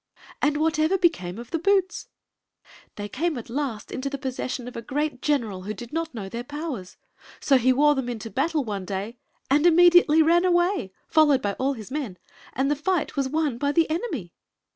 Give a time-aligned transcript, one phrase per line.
[0.41, 2.07] "And whatever became of the boots?
[2.95, 6.43] "They came at last into the possession of a great general who did not know their
[6.43, 6.97] powers.
[7.39, 9.19] So he wore them into battle one day,
[9.51, 12.17] and immediately ran away, followed by all his men,
[12.53, 14.33] and the fight was won by the enemy."